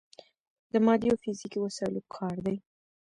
د 0.71 0.73
مادي 0.85 1.07
او 1.11 1.17
فزیکي 1.23 1.59
وسايلو 1.61 2.07
کار 2.15 2.35
دی. 2.45 2.55